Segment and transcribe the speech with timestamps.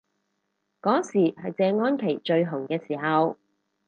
[0.81, 3.37] 嗰時係謝安琪最紅嘅時候